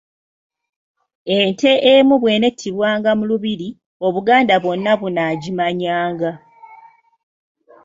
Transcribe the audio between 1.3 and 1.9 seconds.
Ente